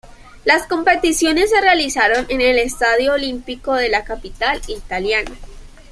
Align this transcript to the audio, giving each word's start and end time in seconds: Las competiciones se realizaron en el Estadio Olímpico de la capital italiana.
Las 0.45 0.65
competiciones 0.65 1.51
se 1.51 1.61
realizaron 1.61 2.25
en 2.29 2.41
el 2.41 2.57
Estadio 2.57 3.13
Olímpico 3.13 3.75
de 3.75 3.87
la 3.87 4.03
capital 4.03 4.59
italiana. 4.67 5.35